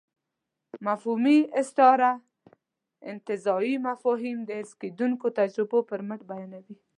[0.87, 2.13] مفهومي استعاره
[3.11, 6.75] انتزاعي مفاهيم د حس کېدونکو تجربو پر مټ بیانوي.